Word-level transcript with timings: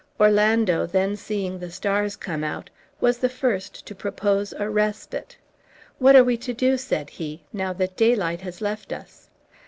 Orlando 0.19 0.87
then 0.87 1.15
seeing 1.15 1.59
the 1.59 1.69
stars 1.69 2.15
come 2.15 2.43
out 2.43 2.71
was 2.99 3.19
the 3.19 3.29
first 3.29 3.85
to 3.85 3.93
propose 3.93 4.51
a 4.51 4.67
respite. 4.67 5.37
"What 5.99 6.15
are 6.15 6.23
we 6.23 6.37
to 6.37 6.55
do," 6.55 6.75
said 6.75 7.07
he, 7.11 7.43
"now 7.53 7.71
that 7.73 7.97
daylight 7.97 8.41
has 8.41 8.61
left 8.61 8.91
us?" 8.91 9.29